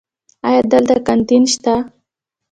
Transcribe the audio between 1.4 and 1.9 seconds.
شته؟